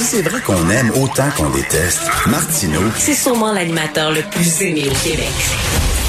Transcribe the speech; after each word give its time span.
Si 0.00 0.06
c'est 0.16 0.22
vrai 0.22 0.40
qu'on 0.40 0.70
aime 0.70 0.90
autant 0.92 1.28
qu'on 1.36 1.50
déteste, 1.50 2.08
Martineau, 2.26 2.80
C'est 2.96 3.12
sûrement 3.12 3.52
l'animateur 3.52 4.10
le 4.10 4.22
plus 4.30 4.62
aimé 4.62 4.84
au 4.88 5.06
Québec. 5.06 5.28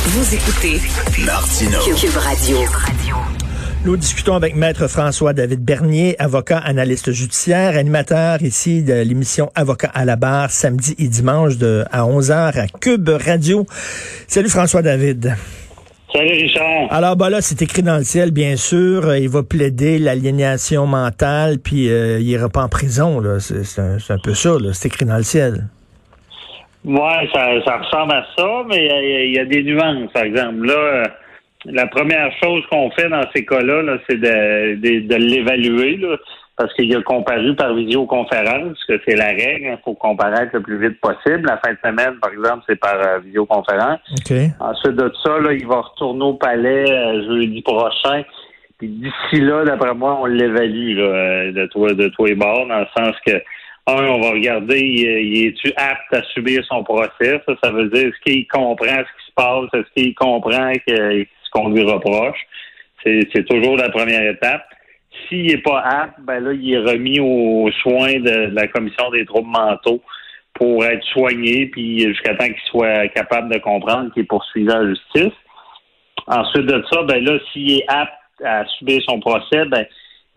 Vous 0.05 0.33
écoutez 0.33 0.79
Martineau. 1.25 1.77
Cube 1.93 2.15
Radio. 2.15 2.59
Nous 3.83 3.97
discutons 3.97 4.35
avec 4.35 4.55
Maître 4.55 4.87
François-David 4.87 5.59
Bernier, 5.59 6.15
avocat, 6.19 6.59
analyste 6.59 7.11
judiciaire, 7.11 7.77
animateur 7.77 8.41
ici 8.43 8.81
de 8.81 8.93
l'émission 8.93 9.51
Avocat 9.55 9.91
à 9.93 10.05
la 10.05 10.15
barre, 10.15 10.51
samedi 10.51 10.95
et 10.97 11.09
dimanche 11.09 11.57
de, 11.57 11.83
à 11.91 12.03
11h 12.03 12.61
à 12.61 12.67
Cube 12.67 13.09
Radio. 13.09 13.65
Salut 14.25 14.47
François-David. 14.47 15.35
Salut 16.13 16.31
Richard. 16.31 16.87
Alors, 16.91 17.15
bah 17.15 17.29
là, 17.29 17.39
c'est 17.41 17.61
écrit 17.61 17.83
dans 17.83 17.95
le 17.97 18.03
ciel, 18.03 18.31
bien 18.31 18.57
sûr. 18.57 19.07
Euh, 19.07 19.17
Il 19.17 19.29
va 19.29 19.43
plaider 19.43 19.97
l'aliénation 19.97 20.85
mentale, 20.85 21.57
puis 21.63 21.89
euh, 21.89 22.19
il 22.19 22.27
ira 22.27 22.49
pas 22.49 22.63
en 22.63 22.69
prison. 22.69 23.19
là. 23.21 23.39
C'est 23.39 23.79
un, 23.81 24.17
peu 24.21 24.33
ça, 24.33 24.49
là. 24.59 24.73
C'est 24.73 24.87
écrit 24.89 25.05
dans 25.05 25.15
le 25.17 25.23
ciel. 25.23 25.67
Ouais, 26.83 27.29
ça, 27.33 27.47
ça 27.63 27.77
ressemble 27.77 28.13
à 28.13 28.25
ça, 28.37 28.63
mais 28.67 28.77
il 28.77 28.87
y 28.87 28.91
a- 28.91 29.23
il 29.25 29.33
y, 29.35 29.39
a 29.39 29.45
des 29.45 29.63
nuances, 29.63 30.11
par 30.13 30.23
exemple. 30.23 30.65
Là, 30.65 30.73
euh, 30.73 31.03
la 31.65 31.87
première 31.87 32.29
chose 32.43 32.63
qu'on 32.69 32.89
fait 32.91 33.07
dans 33.07 33.23
ces 33.33 33.45
cas-là, 33.45 33.81
là, 33.83 33.97
c'est 34.09 34.17
de, 34.19 34.75
de, 34.81 35.07
de 35.07 35.15
l'évaluer, 35.15 35.95
là, 35.97 36.17
parce 36.57 36.73
qu'il 36.73 36.95
a 36.95 37.01
comparu 37.01 37.55
par 37.55 37.73
visioconférence, 37.73 38.77
que 38.87 38.99
c'est 39.05 39.15
la 39.15 39.27
règle. 39.27 39.65
Il 39.65 39.79
faut 39.83 39.93
comparaître 39.93 40.51
le 40.53 40.61
plus 40.61 40.77
vite 40.77 40.99
possible. 40.99 41.47
La 41.47 41.57
fin 41.57 41.71
de 41.73 41.77
semaine, 41.83 42.19
par 42.21 42.31
exemple, 42.31 42.63
c'est 42.67 42.79
par 42.79 42.95
euh, 42.95 43.19
visioconférence. 43.19 43.99
OK. 44.11 44.37
Ensuite 44.59 44.95
de 44.95 45.11
ça, 45.23 45.39
là, 45.39 45.53
il 45.53 45.65
va 45.65 45.81
retourner 45.81 46.23
au 46.23 46.33
palais 46.33 46.91
euh, 46.91 47.25
jeudi 47.25 47.61
prochain. 47.61 48.23
Puis 48.77 48.89
d'ici 48.89 49.41
là, 49.41 49.63
d'après 49.63 49.93
moi, 49.93 50.19
on 50.21 50.25
l'évalue 50.25 50.97
là, 50.97 51.03
euh, 51.03 51.51
de 51.51 51.65
toi, 51.67 51.93
de 51.93 52.07
toi 52.09 52.29
et 52.29 52.35
bord, 52.35 52.67
dans 52.67 52.79
le 52.79 52.87
sens 52.95 53.15
que 53.25 53.41
un, 53.87 54.05
on 54.05 54.21
va 54.21 54.31
regarder, 54.31 54.79
il, 54.79 54.99
il 55.01 55.47
est-tu 55.47 55.73
apte 55.75 56.13
à 56.13 56.21
subir 56.33 56.63
son 56.65 56.83
procès? 56.83 57.41
Ça, 57.47 57.53
ça 57.63 57.71
veut 57.71 57.89
dire 57.89 58.07
est-ce 58.07 58.21
qu'il 58.23 58.47
comprend 58.47 58.85
ce 58.85 59.01
qui 59.01 59.25
se 59.27 59.33
passe, 59.35 59.69
est-ce 59.73 59.93
qu'il 59.95 60.13
comprend 60.13 60.71
que, 60.87 61.23
ce 61.23 61.49
qu'on 61.51 61.69
lui 61.69 61.83
reproche? 61.83 62.39
C'est, 63.03 63.21
c'est 63.33 63.45
toujours 63.45 63.77
la 63.77 63.89
première 63.89 64.29
étape. 64.29 64.63
S'il 65.27 65.47
n'est 65.47 65.57
pas 65.57 65.79
apte, 65.79 66.19
ben 66.21 66.39
là, 66.39 66.53
il 66.53 66.73
est 66.73 66.77
remis 66.77 67.19
aux 67.19 67.69
soins 67.81 68.19
de, 68.19 68.53
la 68.53 68.67
commission 68.67 69.09
des 69.11 69.25
troubles 69.25 69.49
mentaux 69.49 70.01
pour 70.53 70.85
être 70.85 71.03
soigné, 71.05 71.67
puis 71.67 72.01
jusqu'à 72.01 72.35
temps 72.35 72.45
qu'il 72.45 72.55
soit 72.69 73.07
capable 73.09 73.53
de 73.53 73.59
comprendre 73.59 74.11
qu'il 74.13 74.23
est 74.23 74.25
poursuivi 74.25 74.67
la 74.67 74.87
justice. 74.87 75.33
Ensuite 76.27 76.65
de 76.65 76.83
ça, 76.91 77.03
ben 77.03 77.23
là, 77.23 77.39
s'il 77.51 77.71
est 77.79 77.85
apte 77.87 78.13
à 78.43 78.65
subir 78.77 79.01
son 79.07 79.19
procès, 79.19 79.65
ben 79.65 79.85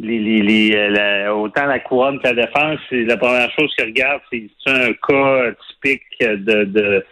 euh, 0.02 1.28
autant 1.30 1.66
la 1.66 1.78
couronne 1.78 2.18
que 2.18 2.28
la 2.28 2.34
défense, 2.34 2.78
c'est 2.90 3.04
la 3.04 3.16
première 3.16 3.50
chose 3.52 3.72
qu'ils 3.76 3.86
regardent, 3.86 4.22
c'est 4.32 4.48
c'est 4.64 4.72
un 4.72 4.92
cas 4.92 5.52
typique 5.68 6.02
de, 6.20 6.64
de 6.64 7.04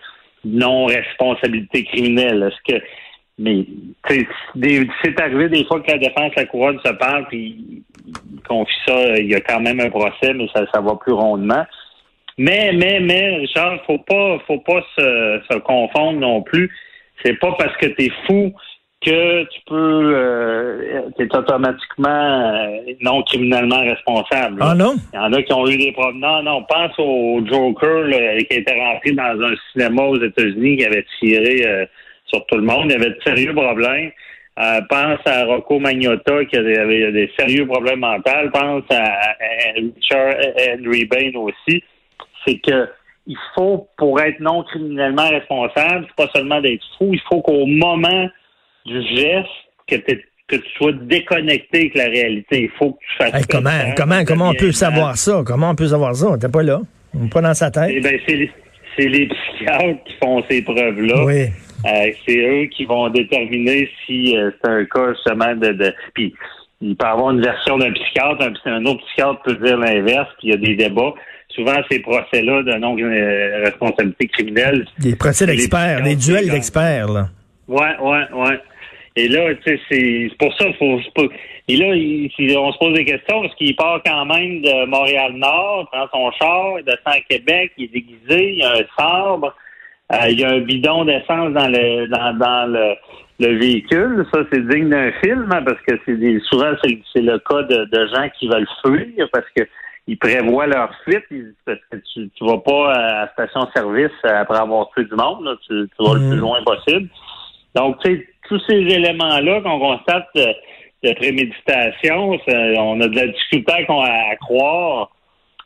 non-responsabilité 0.44 1.84
criminelle. 1.84 2.50
Est-ce 2.50 2.72
que 2.74 2.84
mais 3.38 3.64
tu 4.08 4.28
c'est 5.02 5.20
arrivé 5.20 5.48
des 5.48 5.64
fois 5.64 5.80
que 5.80 5.90
la 5.90 5.98
défense, 5.98 6.32
la 6.36 6.46
couronne 6.46 6.78
se 6.84 6.92
parle, 6.92 7.26
puis 7.28 7.82
ils 8.06 8.40
confient 8.42 8.74
ça, 8.86 9.16
il 9.18 9.26
y 9.26 9.34
a 9.34 9.40
quand 9.40 9.60
même 9.60 9.80
un 9.80 9.90
procès, 9.90 10.32
mais 10.34 10.48
ça, 10.54 10.64
ça 10.72 10.80
va 10.80 10.96
plus 10.96 11.12
rondement. 11.12 11.64
Mais, 12.38 12.72
mais, 12.72 13.00
mais, 13.00 13.36
Richard, 13.36 13.78
faut 13.86 13.98
pas, 13.98 14.38
faut 14.46 14.58
pas 14.58 14.82
se, 14.96 15.40
se 15.50 15.58
confondre 15.58 16.20
non 16.20 16.42
plus. 16.42 16.70
C'est 17.24 17.38
pas 17.38 17.52
parce 17.58 17.76
que 17.76 17.86
tu 17.86 18.04
es 18.06 18.12
fou 18.26 18.52
que 19.04 19.42
tu 19.44 19.60
peux, 19.66 20.12
euh, 20.14 21.02
t'es 21.16 21.28
automatiquement 21.34 22.08
euh, 22.08 22.92
non 23.00 23.22
criminellement 23.22 23.80
responsable. 23.80 24.60
là. 24.60 24.68
Ah 24.70 24.74
non? 24.74 24.94
Il 25.12 25.16
y 25.16 25.18
en 25.18 25.32
a 25.32 25.42
qui 25.42 25.52
ont 25.52 25.66
eu 25.68 25.76
des 25.76 25.92
problèmes. 25.92 26.20
Non, 26.20 26.42
non, 26.42 26.64
pense 26.64 26.92
au 26.98 27.44
Joker 27.44 28.04
là, 28.06 28.38
qui 28.38 28.56
était 28.56 28.78
rentré 28.78 29.12
dans 29.12 29.42
un 29.42 29.54
cinéma 29.72 30.02
aux 30.02 30.22
États-Unis 30.22 30.76
qui 30.76 30.86
avait 30.86 31.04
tiré 31.18 31.66
euh, 31.66 31.86
sur 32.32 32.44
tout 32.46 32.56
le 32.56 32.62
monde. 32.62 32.86
Il 32.86 32.92
y 32.92 32.94
avait 32.94 33.10
de 33.10 33.18
sérieux 33.24 33.54
problèmes. 33.54 34.10
Euh, 34.58 34.80
pense 34.88 35.18
à 35.24 35.44
Rocco 35.44 35.78
Magnotta 35.78 36.44
qui 36.44 36.56
avait, 36.56 37.10
des 37.12 37.30
sérieux 37.38 37.66
problèmes 37.66 38.00
mentaux. 38.00 38.50
Pense 38.52 38.84
à, 38.90 39.34
Richard 39.76 40.34
Henry 40.58 41.04
Bain 41.06 41.32
aussi. 41.34 41.82
C'est 42.46 42.58
que 42.58 42.88
il 43.26 43.36
faut, 43.54 43.88
pour 43.96 44.20
être 44.20 44.40
non 44.40 44.64
criminellement 44.64 45.28
responsable, 45.28 46.06
c'est 46.08 46.26
pas 46.26 46.30
seulement 46.34 46.60
d'être 46.60 46.82
fou, 46.98 47.10
il 47.12 47.20
faut 47.28 47.40
qu'au 47.40 47.66
moment 47.66 48.28
du 48.84 49.00
geste, 49.14 49.48
que, 49.86 49.96
tu 50.48 50.60
sois 50.76 50.92
déconnecté 50.92 51.78
avec 51.78 51.94
la 51.94 52.04
réalité. 52.06 52.64
Il 52.64 52.70
faut 52.78 52.92
que 52.92 52.98
tu 52.98 53.16
fasses 53.16 53.34
Hey, 53.34 53.46
comment, 53.48 53.70
ça, 53.70 53.92
comment, 53.96 54.24
comment 54.24 54.48
on 54.50 54.54
peut 54.54 54.72
savoir 54.72 55.16
ça? 55.16 55.42
Comment 55.46 55.70
on 55.70 55.74
peut 55.74 55.86
savoir 55.86 56.14
ça? 56.14 56.26
On 56.26 56.32
n'était 56.34 56.48
pas 56.48 56.62
là. 56.62 56.80
On 57.14 57.20
n'est 57.20 57.30
pas 57.30 57.40
dans 57.40 57.54
sa 57.54 57.68
Eh 57.68 57.70
tête. 57.70 58.02
ben, 58.02 58.18
c'est 58.26 58.34
les, 58.34 58.50
c'est 58.98 59.08
les 59.08 59.28
psychiatres 59.28 60.04
qui 60.04 60.14
font 60.22 60.42
ces 60.50 60.62
preuves-là. 60.62 61.24
Oui. 61.24 61.46
Euh, 61.86 62.12
c'est 62.26 62.38
eux 62.38 62.66
qui 62.66 62.84
vont 62.84 63.08
déterminer 63.08 63.88
si 64.06 64.36
euh, 64.36 64.50
c'est 64.62 64.70
un 64.70 64.84
cas 64.84 65.12
justement 65.14 65.54
de, 65.56 65.72
de. 65.72 65.94
Puis 66.14 66.32
il 66.80 66.96
peut 66.96 67.06
y 67.06 67.08
avoir 67.08 67.30
une 67.30 67.42
version 67.42 67.78
d'un 67.78 67.92
psychiatre, 67.92 68.42
un, 68.66 68.70
un 68.72 68.84
autre 68.86 69.04
psychiatre 69.06 69.42
peut 69.42 69.54
dire 69.56 69.76
l'inverse, 69.78 70.28
puis 70.38 70.48
il 70.48 70.50
y 70.50 70.54
a 70.54 70.56
des 70.56 70.74
débats. 70.76 71.12
Souvent, 71.48 71.74
ces 71.90 71.98
procès-là 72.00 72.62
de 72.62 72.72
non-responsabilité 72.78 74.26
criminelle. 74.28 74.86
Des 74.98 75.16
procès 75.16 75.46
d'experts, 75.46 76.02
des 76.02 76.16
duels 76.16 76.48
d'experts, 76.48 77.08
là. 77.08 77.28
Ouais, 77.68 77.96
ouais, 78.00 78.24
ouais. 78.32 78.58
Et 79.14 79.28
là, 79.28 79.54
tu 79.56 79.62
sais, 79.76 79.80
c'est 79.90 80.30
pour 80.38 80.52
ça 80.56 80.64
qu'il 80.64 80.76
faut. 81.14 81.28
Et 81.68 81.76
là, 81.76 81.94
il- 81.94 82.30
on 82.56 82.72
se 82.72 82.78
pose 82.78 82.94
des 82.94 83.04
questions 83.04 83.42
parce 83.42 83.54
qu'il 83.56 83.76
part 83.76 84.00
quand 84.04 84.24
même 84.24 84.62
de 84.62 84.86
Montréal-Nord, 84.86 85.90
prend 85.92 86.06
son 86.12 86.30
char, 86.38 86.78
il 86.78 86.84
descend 86.84 87.00
à 87.14 87.20
Québec, 87.28 87.72
il 87.76 87.84
est 87.84 87.92
déguisé, 87.92 88.54
il 88.54 88.62
a 88.62 88.72
un 88.78 88.84
sabre, 88.98 89.54
il 90.28 90.40
y 90.40 90.44
a 90.44 90.50
un 90.50 90.60
bidon 90.60 91.04
d'essence 91.04 91.52
dans 91.52 91.68
le 91.68 92.06
dans, 92.08 92.34
dans 92.38 92.66
le, 92.72 92.94
le 93.40 93.58
véhicule. 93.58 94.24
Ça, 94.32 94.40
c'est 94.52 94.66
digne 94.68 94.88
d'un 94.90 95.10
film, 95.24 95.48
hein, 95.52 95.62
parce 95.64 95.80
que 95.86 95.98
c'est 96.04 96.16
des, 96.16 96.38
souvent 96.50 96.72
c'est 96.84 96.98
c'est 97.12 97.22
le 97.22 97.38
cas 97.38 97.62
de, 97.62 97.84
de 97.86 98.06
gens 98.14 98.28
qui 98.38 98.48
veulent 98.48 98.68
fuir 98.84 99.28
parce 99.32 99.46
que 99.56 99.62
ils 100.08 100.18
prévoient 100.18 100.66
leur 100.66 100.90
fuite, 101.04 101.24
ils- 101.30 101.54
parce 101.64 101.78
que 101.90 101.96
tu, 102.12 102.28
tu 102.34 102.44
vas 102.44 102.58
pas 102.58 102.92
à 102.92 103.12
la 103.24 103.28
station-service 103.32 104.10
après 104.24 104.58
avoir 104.58 104.88
tué 104.90 105.04
du 105.04 105.14
monde, 105.14 105.44
là, 105.44 105.54
tu, 105.66 105.88
tu 105.96 106.04
vas 106.04 106.14
le 106.14 106.28
plus 106.28 106.38
loin 106.38 106.58
possible. 106.64 107.08
Donc, 107.76 107.98
tu 108.04 108.10
sais, 108.16 108.26
tous 108.48 108.60
ces 108.68 108.74
éléments-là 108.80 109.60
qu'on 109.60 109.78
constate 109.78 110.26
de, 110.34 110.46
de 111.08 111.14
préméditation, 111.14 112.36
ça- 112.46 112.82
on 112.82 113.00
a 113.00 113.06
de 113.08 113.14
la 113.16 113.26
difficulté 113.28 113.72
à, 113.88 114.32
à 114.32 114.36
croire 114.36 115.10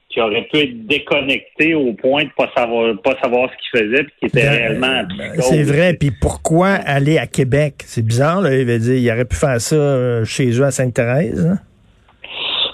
qu'il 0.08 0.22
aurait 0.22 0.46
pu 0.52 0.58
être 0.58 0.86
déconnecté 0.86 1.74
au 1.74 1.92
point 1.92 2.24
de 2.24 2.30
pas 2.36 2.50
savoir 2.56 2.94
pas 3.02 3.14
savoir 3.22 3.50
ce 3.50 3.56
qu'il 3.78 3.80
faisait 3.86 4.04
puis 4.04 4.12
qu'il 4.20 4.28
était 4.28 4.42
Ben, 4.42 4.50
réellement 4.50 4.86
en 4.86 5.16
ben. 5.16 5.32
C'est 5.40 5.62
vrai. 5.62 5.94
Puis 5.94 6.10
pourquoi 6.20 6.68
aller 6.68 7.18
à 7.18 7.26
Québec? 7.26 7.74
C'est 7.84 8.04
bizarre, 8.04 8.40
là. 8.40 8.54
Il 8.56 8.64
veut 8.66 8.78
dire, 8.78 8.94
il 8.96 9.10
aurait 9.10 9.24
pu 9.24 9.36
faire 9.36 9.60
ça 9.60 9.76
euh, 9.76 10.24
chez 10.24 10.50
eux 10.58 10.64
à 10.64 10.70
Sainte-Thérèse. 10.70 11.46
hein? 11.46 11.58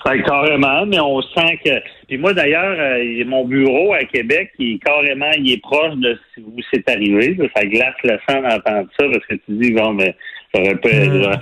Ben, 0.04 0.20
carrément, 0.24 0.84
mais 0.84 0.98
on 0.98 1.22
sent 1.22 1.58
que. 1.64 1.70
Puis 2.08 2.18
moi 2.18 2.34
d'ailleurs, 2.34 2.76
euh, 2.78 3.24
mon 3.24 3.44
bureau 3.44 3.92
à 3.94 4.04
Québec, 4.04 4.50
il 4.58 4.74
est 4.74 4.78
carrément, 4.84 5.30
il 5.38 5.52
est 5.52 5.62
proche 5.62 5.94
de 5.94 6.18
où 6.44 6.56
c'est 6.72 6.88
arrivé. 6.90 7.34
là. 7.38 7.46
ça 7.54 7.64
glace 7.64 7.94
le 8.04 8.18
sang 8.28 8.42
d'entendre 8.42 8.88
ça 8.98 9.06
parce 9.12 9.26
que 9.26 9.34
tu 9.34 9.52
dis 9.52 9.70
bon, 9.72 9.92
mais 9.92 10.14
j'aurais 10.54 10.74
pu, 10.74 10.88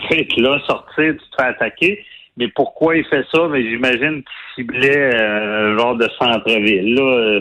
pu 0.08 0.20
être 0.20 0.36
là, 0.40 0.60
sortir, 0.68 1.14
tu 1.14 1.16
te 1.16 1.36
fais 1.42 1.48
attaquer. 1.48 2.04
Mais 2.40 2.48
pourquoi 2.48 2.96
il 2.96 3.04
fait 3.04 3.24
ça? 3.32 3.46
Mais 3.48 3.62
j'imagine 3.62 4.22
qu'il 4.56 4.64
ciblait 4.64 5.14
euh, 5.14 5.74
un 5.74 5.78
genre 5.78 5.94
de 5.94 6.08
centre-ville. 6.18 6.94
Là, 6.94 7.02
euh, 7.02 7.40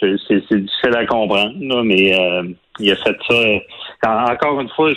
c'est, 0.00 0.16
c'est 0.48 0.60
difficile 0.60 0.96
à 0.96 1.04
comprendre, 1.04 1.52
là, 1.60 1.82
mais 1.82 2.18
euh, 2.18 2.44
il 2.78 2.90
a 2.92 2.96
fait 2.96 3.16
ça. 3.28 4.08
en- 4.08 4.32
encore 4.32 4.60
une 4.60 4.68
fois, 4.70 4.92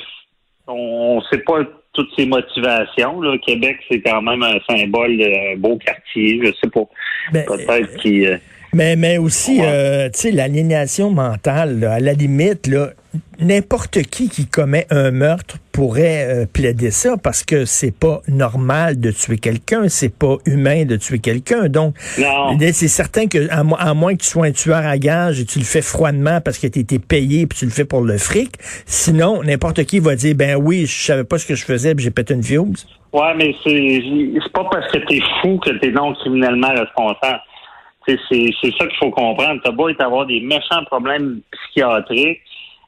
on 0.68 1.18
ne 1.18 1.22
sait 1.32 1.44
pas 1.44 1.60
toutes 1.94 2.10
ses 2.16 2.26
motivations. 2.28 3.20
Là. 3.22 3.38
Québec, 3.40 3.78
c'est 3.90 4.02
quand 4.02 4.22
même 4.22 4.44
un 4.44 4.60
symbole 4.70 5.18
d'un 5.18 5.56
beau 5.58 5.78
quartier. 5.78 6.40
Je 6.44 6.52
sais 6.64 6.70
pas. 6.72 6.84
Ben, 7.34 7.44
Peut-être 7.48 7.98
qu'il. 7.98 8.40
Mais, 8.74 8.96
mais 8.96 9.18
aussi, 9.18 9.60
Ouais. 9.60 9.66
euh, 9.68 10.10
tu 10.14 10.20
sais, 10.20 10.32
l'aliénation 10.32 11.10
mentale, 11.10 11.80
là, 11.80 11.94
à 11.94 12.00
la 12.00 12.14
limite, 12.14 12.68
là, 12.68 12.90
n'importe 13.40 14.04
qui 14.04 14.30
qui 14.30 14.46
commet 14.46 14.86
un 14.92 15.10
meurtre 15.10 15.58
pourrait 15.72 16.26
euh, 16.30 16.46
plaider 16.46 16.92
ça 16.92 17.16
parce 17.18 17.44
que 17.44 17.66
c'est 17.66 17.92
pas 17.98 18.22
normal 18.28 19.00
de 19.00 19.10
tuer 19.10 19.38
quelqu'un, 19.38 19.88
c'est 19.88 20.14
pas 20.14 20.36
humain 20.46 20.86
de 20.86 20.98
tuer 20.98 21.18
quelqu'un. 21.18 21.68
Donc, 21.70 21.96
c'est 21.98 22.88
certain 22.88 23.26
que 23.28 23.50
à, 23.50 23.64
mo- 23.64 23.78
à 23.80 23.94
moins 23.96 24.14
que 24.16 24.22
tu 24.22 24.28
sois 24.30 24.46
un 24.46 24.52
tueur 24.52 24.86
à 24.86 24.98
gage 25.00 25.40
et 25.40 25.46
tu 25.46 25.58
le 25.58 25.66
fais 25.66 25.82
froidement 25.82 26.40
parce 26.42 26.60
que 26.60 26.68
tu 26.68 26.80
été 26.80 27.00
payé 27.00 27.48
puis 27.48 27.58
tu 27.58 27.66
le 27.66 27.72
fais 27.72 27.86
pour 27.86 28.02
le 28.02 28.18
fric, 28.20 28.58
sinon 28.86 29.42
n'importe 29.42 29.84
qui 29.86 30.00
va 30.00 30.16
dire 30.16 30.36
ben 30.36 30.56
oui, 30.58 30.86
je 30.86 31.06
savais 31.06 31.24
pas 31.24 31.40
ce 31.40 31.48
que 31.48 31.56
je 31.56 31.66
faisais, 31.66 31.96
j'ai 31.98 32.12
pété 32.12 32.36
une 32.36 32.44
fuse. 32.44 32.86
Ouais, 33.14 33.34
mais 33.36 33.56
c'est 33.64 34.04
c'est 34.44 34.52
pas 34.54 34.68
parce 34.72 34.92
que 34.92 35.00
t'es 35.08 35.22
fou 35.42 35.58
que 35.58 35.72
t'es 35.80 35.90
non 35.92 36.14
criminellement 36.14 36.70
responsable. 36.70 37.40
C'est 38.30 38.72
ça 38.78 38.88
qu'il 38.88 38.98
faut 38.98 39.12
comprendre. 39.12 39.62
T'as 39.64 39.72
beau 39.72 39.90
être 39.90 40.02
avoir 40.02 40.26
des 40.26 40.42
méchants 40.42 40.84
problèmes 40.86 41.42
psychiatriques, 41.52 42.42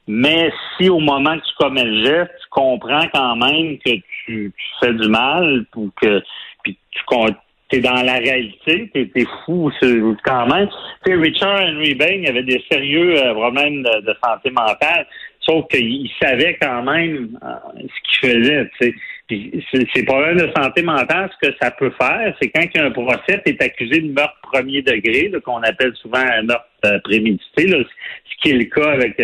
mais 0.07 0.51
si 0.77 0.89
au 0.89 0.99
moment 0.99 1.37
que 1.37 1.45
tu 1.45 1.55
commets 1.59 1.83
le 1.83 2.05
geste, 2.05 2.31
tu 2.41 2.49
comprends 2.49 3.07
quand 3.13 3.35
même 3.35 3.77
que 3.79 3.91
tu, 3.91 4.53
tu 4.55 4.67
fais 4.79 4.93
du 4.93 5.07
mal 5.07 5.65
ou 5.75 5.91
que 6.01 6.21
puis 6.63 6.77
tu 6.91 7.01
t'es 7.71 7.79
dans 7.79 8.03
la 8.03 8.15
réalité, 8.15 8.89
t'es 8.93 9.09
es 9.15 9.25
fou 9.45 9.71
quand 10.23 10.47
même. 10.47 10.69
Tu 11.05 11.15
Richard 11.15 11.61
Henry 11.61 11.95
Bain 11.95 12.23
avait 12.27 12.43
des 12.43 12.61
sérieux 12.69 13.17
euh, 13.17 13.33
problèmes 13.33 13.81
de, 13.81 14.13
santé 14.23 14.51
mentale, 14.51 15.07
sauf 15.39 15.65
qu'il 15.69 16.09
savait 16.21 16.57
quand 16.61 16.83
même 16.83 17.39
euh, 17.43 17.79
ce 17.79 18.19
qu'il 18.19 18.29
faisait. 18.29 18.69
Tu. 18.79 18.95
Ces 19.93 20.03
problèmes 20.03 20.37
de 20.37 20.49
santé 20.55 20.81
mentale, 20.81 21.29
ce 21.39 21.47
que 21.47 21.55
ça 21.61 21.71
peut 21.71 21.91
faire, 21.99 22.35
c'est 22.41 22.49
quand 22.49 22.61
il 22.61 22.79
y 22.79 22.83
a 22.83 22.85
un 22.85 22.91
procès, 22.91 23.41
est 23.45 23.61
accusé 23.61 24.01
de 24.01 24.11
meurtre 24.11 24.37
premier 24.41 24.81
degré, 24.81 25.31
qu'on 25.43 25.61
appelle 25.63 25.93
souvent 25.95 26.19
un 26.19 26.43
meurtre 26.43 26.65
euh, 26.85 26.99
prémédité, 27.03 27.67
ce 27.67 28.41
qui 28.41 28.51
est 28.51 28.57
le 28.57 28.65
cas 28.65 28.91
avec 28.91 29.21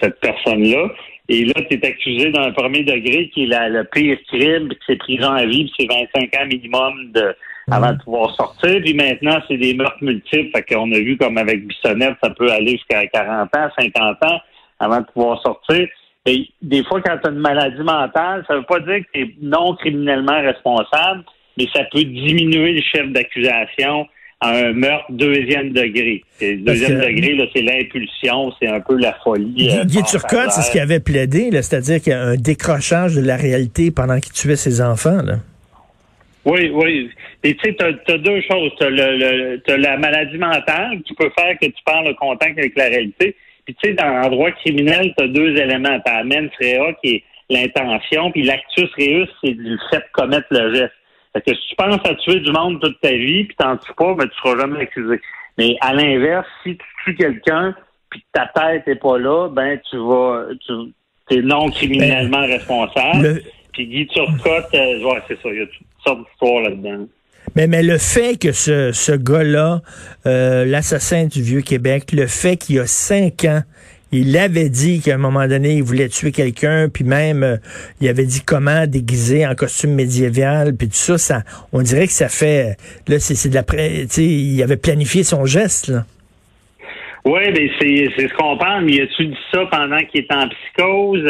cette 0.00 0.20
personne-là. 0.20 0.90
Et 1.28 1.44
là, 1.44 1.54
tu 1.70 1.76
es 1.76 1.86
accusé 1.86 2.30
d'un 2.32 2.50
premier 2.50 2.82
degré 2.82 3.30
qui 3.32 3.44
est 3.44 3.68
le 3.68 3.84
pire 3.84 4.18
crime, 4.26 4.68
puis 4.68 4.78
c'est 4.86 4.96
prison 4.96 5.30
à 5.30 5.46
vie, 5.46 5.72
c'est 5.78 5.86
25 5.86 6.34
ans 6.36 6.46
minimum 6.46 7.12
de, 7.12 7.36
avant 7.70 7.92
de 7.92 8.02
pouvoir 8.02 8.34
sortir. 8.34 8.80
Puis 8.82 8.94
maintenant, 8.94 9.40
c'est 9.46 9.56
des 9.56 9.74
meurtres 9.74 10.02
multiples. 10.02 10.50
Fait 10.54 10.74
qu'on 10.74 10.90
a 10.92 10.98
vu 10.98 11.16
comme 11.16 11.38
avec 11.38 11.66
Bissonnette, 11.66 12.16
ça 12.22 12.30
peut 12.30 12.50
aller 12.50 12.72
jusqu'à 12.72 13.06
40 13.06 13.56
ans, 13.56 13.68
50 13.78 14.24
ans 14.24 14.40
avant 14.80 15.00
de 15.00 15.06
pouvoir 15.06 15.40
sortir. 15.42 15.88
Et 16.26 16.48
des 16.60 16.84
fois, 16.84 17.00
quand 17.00 17.16
tu 17.18 17.28
as 17.28 17.30
une 17.30 17.38
maladie 17.38 17.82
mentale, 17.82 18.44
ça 18.46 18.56
veut 18.56 18.64
pas 18.64 18.80
dire 18.80 18.98
que 18.98 19.10
tu 19.12 19.20
es 19.22 19.34
non 19.40 19.74
criminellement 19.76 20.40
responsable, 20.40 21.24
mais 21.56 21.66
ça 21.72 21.84
peut 21.90 22.04
diminuer 22.04 22.72
le 22.72 22.82
chef 22.82 23.10
d'accusation 23.10 24.06
un 24.42 24.72
meurtre 24.72 25.06
deuxième 25.10 25.72
degré. 25.72 26.24
deuxième 26.40 26.98
degré, 26.98 27.34
là, 27.34 27.44
c'est 27.54 27.62
l'impulsion, 27.62 28.52
c'est 28.58 28.68
un 28.68 28.80
peu 28.80 28.96
la 28.96 29.12
folie. 29.22 29.68
Euh, 29.70 29.84
Guy, 29.84 30.02
Turcotte, 30.02 30.50
c'est 30.50 30.62
ce 30.62 30.70
qu'il 30.70 30.80
avait 30.80 31.00
plaidé, 31.00 31.50
c'est-à-dire 31.52 32.00
qu'il 32.00 32.12
y 32.12 32.16
a 32.16 32.22
un 32.22 32.36
décrochage 32.36 33.14
de 33.14 33.20
la 33.20 33.36
réalité 33.36 33.90
pendant 33.90 34.18
qu'il 34.18 34.32
tuait 34.32 34.56
ses 34.56 34.80
enfants. 34.80 35.22
Là. 35.22 35.36
Oui, 36.46 36.70
oui. 36.72 37.10
Et 37.44 37.54
tu 37.54 37.60
sais, 37.68 37.76
tu 37.76 37.84
as, 37.84 38.18
deux 38.18 38.40
choses. 38.50 38.72
Tu 38.78 38.84
as, 38.86 39.76
la 39.76 39.98
maladie 39.98 40.38
mentale 40.38 41.02
qui 41.04 41.14
peut 41.14 41.30
faire 41.38 41.58
que 41.58 41.66
tu 41.66 41.82
perds 41.84 42.04
le 42.04 42.14
contact 42.14 42.58
avec 42.58 42.74
la 42.76 42.84
réalité. 42.84 43.36
Puis 43.64 43.74
tu 43.74 43.88
sais, 43.88 43.94
dans 43.94 44.22
le 44.22 44.30
droit 44.30 44.50
criminel, 44.52 45.12
tu 45.16 45.24
as 45.24 45.28
deux 45.28 45.56
éléments. 45.56 45.98
Tu 46.04 46.12
as 46.12 46.24
mens 46.24 46.48
rea 46.60 46.92
qui 47.02 47.16
est 47.16 47.24
l'intention, 47.50 48.30
puis 48.30 48.42
l'actus 48.42 48.88
reus, 48.96 49.28
c'est 49.42 49.54
le 49.56 49.76
fait 49.90 49.98
de 49.98 50.04
commettre 50.12 50.46
le 50.50 50.74
geste. 50.74 50.92
Fait 51.32 51.42
que 51.42 51.54
si 51.54 51.68
tu 51.68 51.76
penses 51.76 52.00
à 52.04 52.14
tuer 52.14 52.40
du 52.40 52.50
monde 52.52 52.80
toute 52.80 53.00
ta 53.00 53.10
vie, 53.10 53.44
puis 53.44 53.56
t'en 53.56 53.76
tues 53.76 53.92
pas, 53.96 54.14
ben, 54.14 54.28
tu 54.28 54.36
seras 54.40 54.60
jamais 54.60 54.80
accusé. 54.80 55.20
Mais 55.58 55.76
à 55.80 55.92
l'inverse, 55.92 56.46
si 56.62 56.76
tu 56.76 56.84
tues 57.04 57.14
quelqu'un, 57.16 57.74
puis 58.08 58.24
ta 58.32 58.46
tête 58.46 58.88
est 58.88 59.00
pas 59.00 59.18
là, 59.18 59.48
ben 59.48 59.78
tu 59.88 59.96
vas, 59.96 60.46
tu 60.66 61.38
es 61.38 61.42
non 61.42 61.70
criminellement 61.70 62.40
ben, 62.40 62.52
responsable. 62.52 63.42
Puis 63.72 63.86
Guy 63.86 64.06
Turcotte, 64.08 64.74
euh, 64.74 65.04
ouais, 65.04 65.22
c'est 65.28 65.40
ça, 65.40 65.48
il 65.48 65.58
y 65.58 65.62
a 65.62 65.66
toutes 65.66 65.86
sortes 66.04 66.28
d'histoires 66.28 66.62
là-dedans. 66.62 67.06
Mais, 67.56 67.66
mais 67.66 67.82
le 67.82 67.98
fait 67.98 68.38
que 68.38 68.52
ce, 68.52 68.92
ce 68.92 69.12
gars-là, 69.12 69.82
euh, 70.26 70.64
l'assassin 70.64 71.26
du 71.26 71.42
Vieux-Québec, 71.42 72.12
le 72.12 72.26
fait 72.26 72.56
qu'il 72.56 72.76
y 72.76 72.78
a 72.78 72.86
cinq 72.86 73.44
ans, 73.44 73.62
il 74.12 74.36
avait 74.36 74.68
dit 74.68 75.00
qu'à 75.00 75.14
un 75.14 75.18
moment 75.18 75.46
donné, 75.46 75.74
il 75.74 75.82
voulait 75.82 76.08
tuer 76.08 76.32
quelqu'un, 76.32 76.88
puis 76.88 77.04
même, 77.04 77.42
euh, 77.42 77.56
il 78.00 78.08
avait 78.08 78.24
dit 78.24 78.42
comment 78.44 78.86
déguiser 78.86 79.46
en 79.46 79.54
costume 79.54 79.94
médiéval, 79.94 80.76
puis 80.76 80.88
tout 80.88 80.94
ça, 80.94 81.18
ça, 81.18 81.42
on 81.72 81.82
dirait 81.82 82.06
que 82.06 82.12
ça 82.12 82.28
fait, 82.28 82.76
là, 83.06 83.18
c'est 83.20 83.48
de 83.48 83.54
la, 83.54 83.64
il 84.18 84.62
avait 84.62 84.76
planifié 84.76 85.22
son 85.22 85.44
geste, 85.44 85.88
là. 85.88 86.04
Oui, 87.24 87.42
mais 87.52 87.70
c'est 87.78 88.28
ce 88.28 88.34
qu'on 88.34 88.56
parle, 88.56 88.86
mais 88.86 88.92
il 88.92 89.02
a-tu 89.02 89.26
dit 89.26 89.36
ça 89.52 89.66
pendant 89.70 89.98
qu'il 89.98 90.20
était 90.20 90.34
en 90.34 90.48
psychose? 90.48 91.22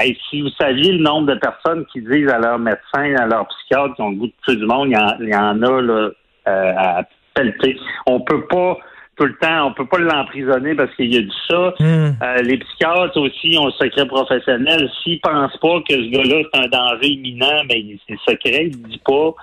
Euh, 0.00 0.12
si 0.28 0.42
vous 0.42 0.48
saviez 0.60 0.92
le 0.92 1.02
nombre 1.02 1.34
de 1.34 1.38
personnes 1.38 1.84
qui 1.92 2.00
disent 2.00 2.28
à 2.28 2.38
leur 2.38 2.58
médecin, 2.58 3.14
à 3.16 3.26
leur 3.26 3.46
psychiatre 3.48 3.94
qui 3.94 4.02
ont 4.02 4.10
le 4.10 4.16
goût 4.16 4.26
de 4.26 4.32
tuer 4.46 4.56
du 4.56 4.66
monde, 4.66 4.88
il 4.88 5.28
y 5.28 5.34
en, 5.36 5.62
a 5.62 5.82
là, 5.82 6.10
euh, 6.48 6.72
à 6.76 7.02
pelleter. 7.34 7.76
On 8.06 8.20
peut 8.20 8.46
pas 8.46 8.78
tout 9.20 9.26
le 9.26 9.36
temps. 9.36 9.66
On 9.66 9.72
peut 9.74 9.86
pas 9.86 9.98
l'emprisonner 9.98 10.74
parce 10.74 10.94
qu'il 10.96 11.14
a 11.16 11.20
dit 11.20 11.38
ça. 11.48 11.74
Hmm. 11.78 12.12
Euh, 12.22 12.42
les 12.42 12.58
psychiatres 12.58 13.20
aussi 13.20 13.56
ont 13.58 13.66
le 13.66 13.72
secret 13.72 14.06
professionnel. 14.06 14.90
S'ils 15.02 15.20
pensent 15.20 15.56
pas 15.58 15.80
que 15.86 15.94
ce 15.94 16.10
gars-là 16.10 16.42
c'est 16.52 16.60
un 16.60 16.68
danger 16.68 17.06
imminent, 17.08 17.64
ben 17.68 17.82
c'est 18.08 18.18
secret, 18.26 18.66
il 18.66 18.82
dit 18.82 19.00
pas. 19.04 19.34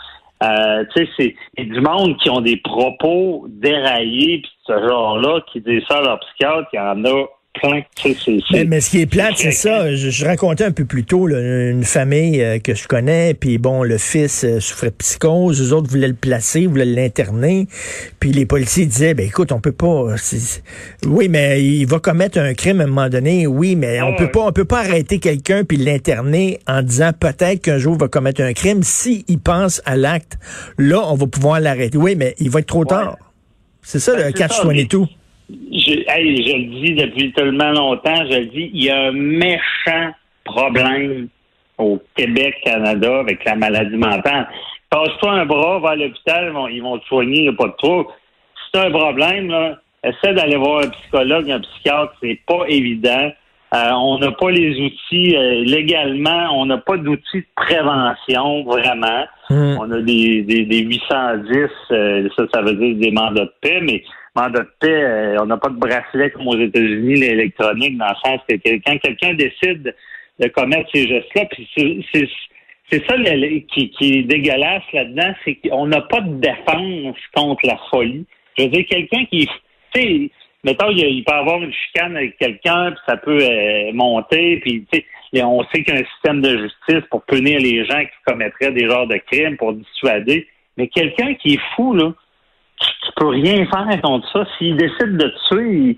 Euh, 0.43 0.83
tu 0.95 1.07
sais, 1.17 1.35
c'est 1.57 1.63
du 1.63 1.81
monde 1.81 2.15
qui 2.17 2.29
ont 2.29 2.41
des 2.41 2.57
propos 2.57 3.45
déraillés 3.49 4.39
puis 4.39 4.51
ce 4.67 4.73
genre-là 4.87 5.41
qui 5.51 5.61
disent 5.61 5.83
ça 5.89 5.97
à 5.97 6.01
leur 6.01 6.19
psychiatre, 6.19 6.67
il 6.73 6.75
y 6.75 6.79
en 6.79 7.05
a 7.05 7.25
mais, 8.67 8.81
ce 8.81 8.89
qui 8.89 9.01
est 9.01 9.05
plate, 9.05 9.33
c'est, 9.37 9.51
ça. 9.51 9.95
Je, 9.95 10.09
je, 10.09 10.25
racontais 10.25 10.65
un 10.65 10.71
peu 10.71 10.85
plus 10.85 11.05
tôt 11.05 11.27
une 11.29 11.83
famille 11.83 12.41
euh, 12.41 12.59
que 12.59 12.75
je 12.75 12.87
connais, 12.87 13.33
puis 13.33 13.57
bon, 13.57 13.83
le 13.83 13.97
fils 13.97 14.43
euh, 14.43 14.59
souffrait 14.59 14.89
de 14.89 14.95
psychose, 14.95 15.61
les 15.61 15.73
autres 15.73 15.89
voulaient 15.89 16.07
le 16.07 16.13
placer, 16.13 16.67
voulaient 16.67 16.85
l'interner, 16.85 17.67
puis 18.19 18.31
les 18.31 18.45
policiers 18.45 18.85
disaient, 18.85 19.13
ben 19.13 19.25
écoute, 19.25 19.51
on 19.51 19.59
peut 19.59 19.71
pas. 19.71 19.87
Euh, 19.87 20.15
oui, 21.07 21.29
mais 21.29 21.63
il 21.63 21.85
va 21.85 21.99
commettre 21.99 22.37
un 22.37 22.53
crime 22.53 22.81
à 22.81 22.83
un 22.83 22.87
moment 22.87 23.09
donné. 23.09 23.47
Oui, 23.47 23.75
mais 23.75 24.01
on 24.01 24.15
peut 24.15 24.29
pas, 24.29 24.41
on 24.41 24.51
peut 24.51 24.65
pas 24.65 24.79
arrêter 24.79 25.19
quelqu'un 25.19 25.63
puis 25.63 25.77
l'interner 25.77 26.59
en 26.67 26.81
disant 26.81 27.11
peut-être 27.17 27.61
qu'un 27.61 27.77
jour 27.77 27.95
il 27.95 27.99
va 27.99 28.07
commettre 28.07 28.41
un 28.41 28.53
crime. 28.53 28.83
Si 28.83 29.25
pense 29.47 29.81
à 29.85 29.95
l'acte, 29.95 30.37
là, 30.77 31.01
on 31.07 31.15
va 31.15 31.25
pouvoir 31.25 31.61
l'arrêter. 31.61 31.97
Oui, 31.97 32.15
mais 32.15 32.35
il 32.37 32.49
va 32.49 32.59
être 32.59 32.67
trop 32.67 32.83
tard. 32.83 33.17
C'est 33.81 33.99
ça 33.99 34.13
le 34.13 34.31
catch-22 34.31 35.07
je, 35.49 36.03
hey, 36.07 36.45
je 36.45 36.55
le 36.55 36.85
dis 36.85 36.93
depuis 36.93 37.31
tellement 37.33 37.71
longtemps, 37.71 38.25
je 38.29 38.37
le 38.39 38.45
dis, 38.47 38.69
il 38.73 38.83
y 38.83 38.89
a 38.89 39.07
un 39.07 39.11
méchant 39.11 40.11
problème 40.43 41.27
au 41.77 41.99
Québec, 42.15 42.55
Canada, 42.63 43.19
avec 43.19 43.43
la 43.45 43.55
maladie 43.55 43.95
mentale. 43.95 44.47
Passe-toi 44.89 45.31
un 45.31 45.45
bras, 45.45 45.79
va 45.79 45.91
à 45.91 45.95
l'hôpital, 45.95 46.53
ils 46.71 46.81
vont 46.81 46.97
te 46.97 47.05
soigner, 47.05 47.37
il 47.37 47.41
n'y 47.43 47.49
a 47.49 47.53
pas 47.53 47.67
de 47.67 47.75
trop. 47.77 48.07
Si 48.55 48.71
tu 48.71 48.79
un 48.79 48.91
problème, 48.91 49.49
là, 49.49 49.77
essaie 50.03 50.33
d'aller 50.33 50.55
voir 50.55 50.83
un 50.83 50.89
psychologue, 50.89 51.51
un 51.51 51.59
psychiatre, 51.59 52.13
c'est 52.21 52.39
pas 52.47 52.63
évident. 52.67 53.31
Euh, 53.73 53.91
on 53.91 54.17
n'a 54.19 54.31
pas 54.31 54.49
les 54.49 54.79
outils 54.79 55.35
euh, 55.35 55.63
légalement, 55.65 56.47
on 56.53 56.65
n'a 56.65 56.77
pas 56.77 56.95
d'outils 56.95 57.39
de 57.39 57.47
prévention 57.55 58.63
vraiment. 58.63 59.25
Hmm. 59.49 59.75
On 59.79 59.91
a 59.91 59.99
des, 59.99 60.45
810, 60.47 61.69
euh, 61.91 62.29
ça, 62.37 62.43
ça 62.53 62.61
veut 62.61 62.75
dire 62.75 62.95
des 62.95 63.11
mandats 63.11 63.43
de 63.43 63.53
paix, 63.59 63.81
mais 63.81 64.01
mandat 64.37 64.61
de 64.61 64.69
paix, 64.79 65.37
on 65.39 65.45
n'a 65.45 65.57
pas 65.57 65.69
de 65.69 65.79
bracelet 65.79 66.29
comme 66.31 66.47
aux 66.47 66.59
États-Unis, 66.59 67.15
l'électronique, 67.15 67.97
dans 67.97 68.07
le 68.07 68.15
sens 68.23 68.41
que 68.47 68.55
quand 68.55 68.97
quelqu'un 68.99 69.33
décide 69.33 69.93
de 70.39 70.47
commettre 70.49 70.89
ces 70.93 71.07
gestes-là, 71.07 71.45
puis 71.45 71.67
c'est 72.89 73.05
ça 73.05 73.15
qui, 73.73 73.89
qui 73.89 74.19
est 74.19 74.23
dégueulasse 74.23 74.83
là-dedans, 74.93 75.33
c'est 75.43 75.55
qu'on 75.55 75.87
n'a 75.87 76.01
pas 76.01 76.21
de 76.21 76.35
défense 76.35 77.17
contre 77.35 77.65
la 77.65 77.77
folie. 77.89 78.25
Je 78.57 78.63
veux 78.63 78.69
dire, 78.69 78.85
quelqu'un 78.89 79.25
qui, 79.25 79.47
tu 79.93 80.01
sais, 80.01 80.31
mettons, 80.63 80.89
il, 80.91 81.23
peut 81.23 81.33
avoir 81.33 81.61
une 81.61 81.73
chicane 81.73 82.15
avec 82.15 82.37
quelqu'un, 82.37 82.91
puis 82.91 83.01
ça 83.07 83.17
peut 83.17 83.39
euh, 83.41 83.91
monter, 83.93 84.57
puis 84.57 84.85
on 85.43 85.63
sait 85.65 85.83
qu'il 85.83 85.93
y 85.93 85.97
a 85.97 86.01
un 86.01 86.05
système 86.05 86.41
de 86.41 86.57
justice 86.57 87.07
pour 87.09 87.23
punir 87.23 87.59
les 87.59 87.85
gens 87.85 88.01
qui 88.01 88.17
commettraient 88.25 88.71
des 88.71 88.87
genres 88.87 89.07
de 89.07 89.17
crimes, 89.31 89.57
pour 89.57 89.73
dissuader. 89.73 90.47
Mais 90.77 90.87
quelqu'un 90.87 91.33
qui 91.35 91.55
est 91.55 91.61
fou, 91.75 91.93
là, 91.93 92.13
tu, 92.79 93.11
peux 93.15 93.27
rien 93.27 93.65
faire 93.65 94.01
contre 94.01 94.27
ça. 94.31 94.45
S'il 94.57 94.77
décide 94.77 95.17
de 95.17 95.27
te 95.27 95.47
tuer, 95.49 95.97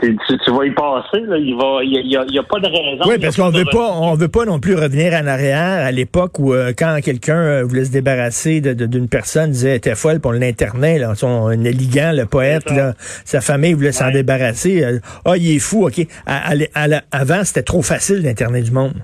tu, 0.00 0.50
vas 0.50 0.64
y 0.64 0.70
passer, 0.70 1.20
là. 1.26 1.38
Il 1.38 1.56
va, 1.56 1.80
il 1.82 2.06
y, 2.06 2.38
a, 2.38 2.42
pas 2.42 2.60
de 2.60 2.66
raison. 2.66 3.04
Oui, 3.06 3.18
parce 3.20 3.36
qu'on 3.36 3.50
veut 3.50 3.64
pas, 3.64 3.90
on 3.92 4.14
veut 4.14 4.28
pas 4.28 4.44
non 4.44 4.60
plus 4.60 4.74
revenir 4.74 5.12
en 5.14 5.26
arrière 5.26 5.84
à 5.84 5.90
l'époque 5.90 6.38
où 6.38 6.52
euh, 6.52 6.72
quand 6.76 6.98
quelqu'un 7.02 7.38
euh, 7.38 7.64
voulait 7.64 7.84
se 7.84 7.92
débarrasser 7.92 8.60
d'une 8.60 9.08
personne, 9.08 9.50
disait 9.50 9.76
était 9.76 9.94
folle 9.94 10.20
pour 10.20 10.32
l'internet, 10.32 11.00
là, 11.00 11.14
son 11.14 11.50
élégant, 11.50 12.12
le 12.14 12.26
poète, 12.26 12.70
là, 12.70 12.94
sa 12.98 13.40
famille 13.40 13.72
voulait 13.72 13.92
s'en 13.92 14.10
débarrasser. 14.10 14.84
Ah, 15.24 15.36
il 15.36 15.56
est 15.56 15.58
fou, 15.58 15.86
ok. 15.86 16.06
avant, 16.26 17.44
c'était 17.44 17.62
trop 17.62 17.82
facile 17.82 18.22
d'internet 18.22 18.64
du 18.64 18.72
monde. 18.72 18.94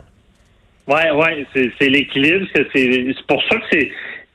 Ouais, 0.87 1.11
ouais, 1.11 1.47
c'est 1.55 1.89
l'équilibre. 1.89 2.47
C'est 2.55 3.27
pour 3.27 3.43
ça 3.51 3.57
que 3.57 3.65
c'est 3.73 3.91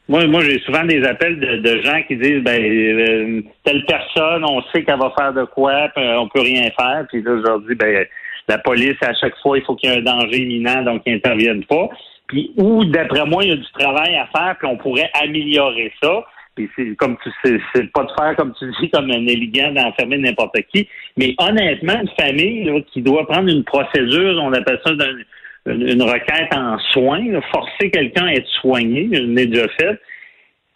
moi, 0.10 0.26
moi 0.26 0.42
j'ai 0.42 0.60
souvent 0.62 0.84
des 0.84 1.04
appels 1.06 1.40
de, 1.40 1.82
gens 1.84 2.02
qui 2.08 2.18
disent 2.18 2.44
ben 2.44 2.60
euh, 2.60 3.42
telle 3.64 3.86
personne, 3.86 4.44
on 4.44 4.62
sait 4.74 4.84
qu'elle 4.84 5.00
va 5.00 5.14
faire 5.18 5.34
de 5.34 5.46
quoi, 5.46 5.88
puis 5.96 6.04
on 6.18 6.28
peut 6.28 6.42
rien 6.42 6.64
faire. 6.78 7.06
Puis 7.08 7.22
là, 7.22 7.32
aujourd'hui, 7.34 7.76
ben 7.76 8.06
la 8.48 8.58
police, 8.58 8.98
à 9.02 9.14
chaque 9.14 9.38
fois, 9.38 9.60
il 9.60 9.64
faut 9.64 9.76
qu'il 9.76 9.90
y 9.90 9.94
ait 9.94 9.98
un 9.98 10.02
danger 10.02 10.40
imminent, 10.40 10.82
donc 10.82 11.04
ils 11.06 11.14
n'interviennent 11.14 11.66
pas. 11.66 11.90
Puis 12.28 12.52
ou 12.58 12.84
d'après 12.86 13.24
moi, 13.26 13.44
il 13.44 13.50
y 13.52 13.54
a 13.54 13.58
du 13.58 13.72
travail 13.72 14.16
à 14.16 14.28
faire, 14.36 14.56
puis 14.58 14.68
on 14.68 14.78
pourrait 14.78 15.12
améliorer 15.22 15.94
ça. 16.02 16.26
Puis 16.56 16.68
c'est 16.76 16.96
comme 16.96 17.16
tu 17.24 17.30
sais, 17.44 17.60
c'est 17.74 17.92
pas 17.92 18.04
de 18.04 18.12
faire 18.20 18.36
comme 18.36 18.54
tu 18.58 18.66
dis, 18.82 18.90
comme 18.90 19.12
un 19.12 19.28
élégant 19.28 19.72
d'enfermer 19.72 20.18
n'importe 20.18 20.58
qui. 20.74 20.90
Mais 21.18 21.36
honnêtement, 21.38 22.02
une 22.02 22.10
famille 22.20 22.84
qui 22.92 23.04
doit 23.04 23.28
prendre 23.28 23.48
une 23.48 23.64
procédure, 23.64 24.42
on 24.42 24.54
appelle 24.54 24.80
ça 24.84 24.94
une, 25.70 26.02
requête 26.02 26.54
en 26.54 26.78
soins, 26.92 27.24
forcer 27.52 27.92
quelqu'un 27.92 28.26
à 28.28 28.34
être 28.34 28.48
soigné, 28.62 29.10
je 29.12 29.22
l'ai 29.22 29.48
déjà 29.48 29.68
fait, 29.80 30.00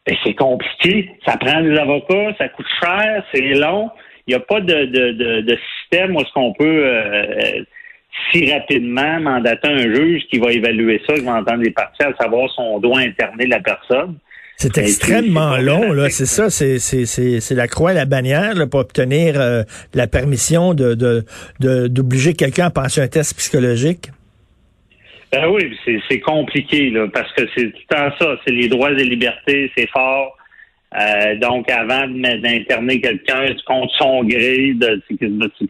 ben, 0.06 0.16
c'est 0.24 0.36
compliqué. 0.36 1.10
Ça 1.26 1.38
prend 1.38 1.62
des 1.62 1.78
avocats, 1.78 2.34
ça 2.38 2.50
coûte 2.50 2.66
cher, 2.82 3.24
c'est 3.34 3.54
long. 3.56 3.90
Il 4.28 4.32
n'y 4.32 4.36
a 4.36 4.40
pas 4.40 4.62
de, 4.62 4.86
de, 4.86 5.42
de, 5.42 5.58
système 5.80 6.16
où 6.16 6.22
est-ce 6.22 6.32
qu'on 6.34 6.54
peut 6.54 6.86
euh, 6.86 7.64
si 8.32 8.52
rapidement 8.52 9.20
mandater 9.20 9.68
un 9.68 9.94
juge 9.94 10.24
qui 10.30 10.40
va 10.40 10.52
évaluer 10.52 11.02
ça, 11.08 11.16
qui 11.16 11.26
va 11.26 11.36
entendre 11.36 11.64
les 11.64 11.72
parties 11.72 12.04
à 12.04 12.14
savoir 12.22 12.50
si 12.50 12.60
on 12.60 12.80
doit 12.80 13.00
interner 13.00 13.48
la 13.48 13.60
personne. 13.60 14.16
C'est 14.56 14.78
Mais 14.78 14.84
extrêmement 14.84 15.58
long, 15.58 15.92
là. 15.92 16.10
C'est 16.10 16.26
ça. 16.26 16.50
c'est, 16.50 16.80
c'est, 16.80 17.56
la 17.56 17.68
croix 17.68 17.92
et 17.92 17.96
la 17.96 18.06
bannière 18.06 18.56
là, 18.56 18.68
pour 18.68 18.82
obtenir 18.82 19.40
euh, 19.40 19.64
la 19.94 20.08
permission 20.08 20.74
de- 20.74 21.26
d'obliger 21.60 22.34
quelqu'un 22.34 22.68
à 22.68 22.70
passer 22.70 23.02
un 23.02 23.08
test 23.08 23.36
psychologique. 23.38 24.10
Ben 25.34 25.48
oui, 25.50 25.76
c'est, 25.84 26.00
c'est 26.08 26.20
compliqué, 26.20 26.92
là, 26.92 27.08
parce 27.12 27.32
que 27.34 27.42
c'est 27.56 27.72
tout 27.72 27.80
le 27.90 27.96
temps 27.96 28.16
ça. 28.20 28.36
C'est 28.46 28.54
les 28.54 28.68
droits 28.68 28.92
et 28.92 29.04
libertés, 29.04 29.72
c'est 29.76 29.90
fort. 29.90 30.38
Euh, 30.96 31.36
donc, 31.38 31.72
avant 31.72 32.08
d'interner 32.08 33.02
quelqu'un 33.02 33.48
contre 33.66 33.92
son 33.98 34.24
gré, 34.26 34.74
de 34.76 35.02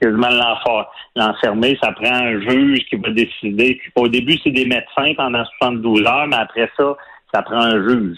quasiment 0.02 0.28
l'enfer- 0.30 0.90
l'enfermer, 1.16 1.78
ça 1.82 1.94
prend 1.94 2.14
un 2.14 2.42
juge 2.42 2.80
qui 2.90 2.98
va 2.98 3.10
décider. 3.12 3.80
Au 3.96 4.10
début, 4.10 4.38
c'est 4.44 4.52
des 4.52 4.66
médecins 4.66 5.14
pendant 5.16 5.46
72 5.62 6.02
heures, 6.06 6.28
mais 6.28 6.36
après 6.36 6.70
ça, 6.76 6.98
ça 7.34 7.42
prend 7.42 7.62
un 7.62 7.88
juge. 7.88 8.18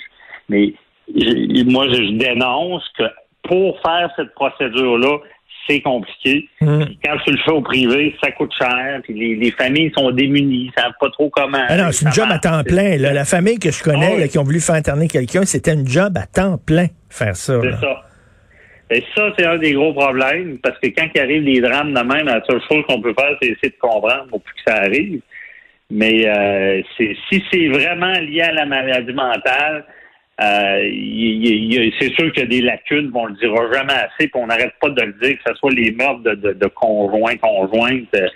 Mais 0.49 0.73
je- 1.15 1.63
moi, 1.69 1.85
je 1.89 2.11
dénonce 2.17 2.89
que 2.97 3.03
pour 3.47 3.79
faire 3.81 4.09
cette 4.15 4.33
procédure-là, 4.33 5.17
c'est 5.67 5.81
compliqué. 5.81 6.47
Puis 6.59 6.99
Quand 7.03 7.17
tu 7.25 7.31
le 7.31 7.37
fais 7.43 7.51
au 7.51 7.61
privé, 7.61 8.15
ça 8.23 8.31
coûte 8.31 8.53
cher. 8.57 8.99
Puis 9.03 9.13
les, 9.13 9.35
les 9.35 9.51
familles 9.51 9.91
sont 9.97 10.11
démunies, 10.11 10.71
ils 10.71 10.73
savent 10.79 10.93
pas 10.99 11.09
trop 11.09 11.29
comment. 11.29 11.63
Ah 11.67 11.77
non, 11.77 11.91
c'est 11.91 12.05
une 12.05 12.13
job 12.13 12.27
à 12.29 12.37
temps 12.37 12.63
plein. 12.63 12.97
Là. 12.97 13.13
La 13.13 13.25
famille 13.25 13.57
que 13.57 13.71
je 13.71 13.81
connais, 13.81 14.13
Ah 14.15 14.19
là, 14.19 14.27
qui 14.27 14.37
ont 14.37 14.43
voulu 14.43 14.59
faire 14.59 14.75
interner 14.75 15.07
quelqu'un, 15.07 15.43
c'était 15.43 15.73
une 15.73 15.87
job 15.87 16.17
à 16.17 16.27
temps 16.27 16.59
plein, 16.63 16.87
faire 17.09 17.35
ça. 17.35 17.59
C'est 17.61 17.85
ça. 17.85 18.03
Et 18.91 19.03
ça, 19.15 19.33
c'est 19.37 19.45
un 19.47 19.57
des 19.57 19.73
gros 19.73 19.93
problèmes, 19.93 20.59
parce 20.59 20.77
que 20.77 20.87
quand 20.89 21.07
il 21.15 21.19
arrive 21.19 21.43
des 21.43 21.59
drames 21.59 21.91
de 21.91 22.01
même, 22.01 22.27
la 22.27 22.43
seule 22.47 22.61
chose 22.69 22.83
qu'on 22.87 23.01
peut 23.01 23.15
faire, 23.17 23.35
c'est 23.41 23.49
essayer 23.49 23.69
de 23.69 23.79
comprendre 23.79 24.27
pour 24.29 24.41
plus 24.43 24.53
que 24.53 24.71
ça 24.71 24.77
arrive. 24.81 25.21
Mais 25.89 26.27
euh, 26.27 26.81
si 26.97 27.43
c'est 27.51 27.67
vraiment 27.69 28.11
lié 28.19 28.41
à 28.41 28.51
la 28.51 28.65
maladie 28.65 29.13
mentale, 29.13 29.85
euh, 30.41 31.91
c'est 31.99 32.13
sûr 32.13 32.31
qu'il 32.33 32.43
y 32.43 32.45
a 32.45 32.47
des 32.47 32.61
lacunes, 32.61 33.09
on 33.13 33.25
le 33.25 33.35
dira 33.35 33.71
jamais 33.71 33.93
assez, 33.93 34.27
puis 34.27 34.31
on 34.35 34.47
n'arrête 34.47 34.73
pas 34.81 34.89
de 34.89 35.01
le 35.01 35.13
dire, 35.21 35.37
que 35.37 35.43
ce 35.47 35.53
soit 35.55 35.71
les 35.71 35.91
meurtres 35.91 36.23
de, 36.23 36.35
de, 36.35 36.53
de 36.53 36.67
conjoints, 36.67 37.37
conjointes, 37.37 38.13
euh, 38.15 38.27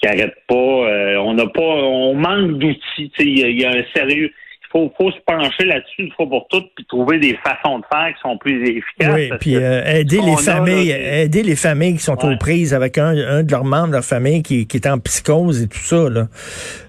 qui 0.00 0.06
n'arrêtent 0.06 0.42
pas. 0.48 0.54
Euh, 0.54 1.16
on 1.18 1.34
n'a 1.34 1.46
pas, 1.46 1.62
on 1.62 2.14
manque 2.14 2.58
d'outils. 2.58 3.12
Il 3.20 3.38
y, 3.38 3.62
y 3.62 3.64
a 3.64 3.70
un 3.70 3.84
sérieux. 3.94 4.32
Il 4.76 4.80
faut, 4.80 4.92
faut 4.98 5.10
se 5.12 5.18
pencher 5.24 5.66
là-dessus 5.66 6.02
une 6.02 6.10
fois 6.12 6.28
pour 6.28 6.48
toutes, 6.48 6.66
puis 6.74 6.84
trouver 6.86 7.18
des 7.20 7.38
façons 7.44 7.78
de 7.78 7.84
faire 7.92 8.08
qui 8.12 8.20
sont 8.22 8.36
plus 8.38 8.60
efficaces. 8.62 9.14
Oui, 9.14 9.30
puis 9.40 9.54
euh, 9.56 9.84
aider 9.86 10.18
les 10.20 10.32
a, 10.32 10.36
familles, 10.36 10.88
là, 10.88 10.94
c'est- 10.96 11.22
aider 11.24 11.42
les 11.44 11.54
familles 11.56 11.92
qui 11.94 12.02
sont 12.02 12.18
Ouais. 12.26 12.34
aux 12.34 12.38
prises 12.38 12.74
avec 12.74 12.98
un, 12.98 13.10
un 13.16 13.42
de 13.44 13.52
leurs 13.52 13.64
membres 13.64 13.88
de 13.88 13.92
leur 13.92 14.04
famille 14.04 14.42
qui, 14.42 14.66
qui 14.66 14.76
est 14.78 14.88
en 14.88 14.98
psychose 14.98 15.62
et 15.62 15.68
tout 15.68 15.78
ça 15.78 16.08
là. 16.10 16.26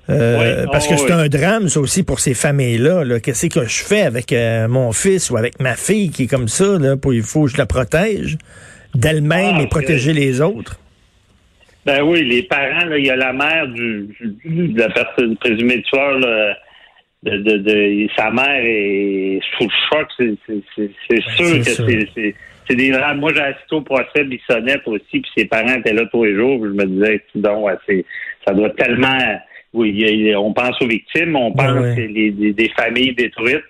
Euh, 0.10 0.62
Oui, 0.64 0.70
parce 0.72 0.88
oh, 0.88 0.94
que 0.94 0.98
c'est 0.98 1.06
oui. 1.14 1.22
un 1.26 1.28
drame 1.30 1.68
ça 1.70 1.80
aussi 1.80 2.02
pour 2.04 2.20
ces 2.20 2.34
familles-là. 2.34 3.04
Là. 3.04 3.20
Qu'est-ce 3.20 3.48
que 3.48 3.66
je 3.66 3.84
fais 3.84 4.02
avec 4.02 4.34
euh, 4.34 4.68
mon 4.68 4.92
fils 4.92 5.30
ou 5.30 5.38
avec 5.38 5.60
ma 5.60 5.76
fille 5.76 6.10
qui 6.10 6.24
est 6.24 6.28
comme 6.28 6.48
ça 6.48 6.80
là, 6.80 6.98
pour 6.98 7.14
il 7.14 7.22
faut 7.24 7.46
que 7.46 7.52
je 7.52 7.58
la 7.58 7.66
protège 7.68 8.38
d'elle-même 8.96 9.56
Ah, 9.58 9.62
et 9.62 9.68
protéger 9.68 10.14
les 10.14 10.42
autres. 10.42 10.80
Ben 11.86 12.02
oui, 12.02 12.24
les 12.28 12.42
parents, 12.44 12.90
il 12.98 13.06
y 13.06 13.12
a 13.12 13.16
la 13.16 13.32
mère 13.32 13.68
du, 13.68 14.08
du- 14.44 14.70
de 14.70 14.80
la 14.80 14.90
personne 14.90 15.38
présumée 15.38 15.84
tueur, 15.84 16.18
là, 16.18 16.56
de, 17.26 17.38
de, 17.38 17.58
de- 17.58 18.08
sa 18.16 18.30
mère 18.32 18.62
est 18.64 19.40
sous 19.58 19.64
le 19.66 19.70
choc, 19.90 20.08
c'est, 20.18 20.36
c'est 20.78 21.22
sûr 21.36 21.58
que 21.58 21.64
c'est, 21.64 22.36
c'est, 22.68 22.76
des 22.76 22.92
drames. 22.92 23.20
Moi, 23.20 23.32
j'ai 23.34 23.42
assisté 23.42 23.76
au 23.76 23.82
procès 23.82 24.24
Bissonnette 24.24 24.88
aussi, 24.88 25.20
puis 25.22 25.32
ses 25.36 25.46
parents 25.46 25.74
étaient 25.76 25.94
là 25.94 26.06
tous 26.12 26.24
les 26.24 26.36
jours, 26.36 26.60
puis 26.62 26.70
je 26.70 26.76
me 26.76 26.86
disais, 26.86 27.22
donc, 27.36 27.70
c'est, 27.88 28.06
ça 28.48 28.54
doit 28.54 28.70
tellement, 28.72 29.18
oui, 29.74 30.34
on 30.36 30.54
pense 30.54 30.80
aux 30.82 30.88
victimes, 30.88 31.36
on 31.36 31.52
pense 31.52 31.72
ouais. 31.80 31.94
c'est 31.96 32.08
les- 32.08 32.32
des, 32.32 32.54
des 32.54 32.70
familles 32.70 33.14
détruites, 33.16 33.64